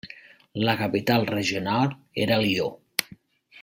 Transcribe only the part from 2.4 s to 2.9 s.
Lió.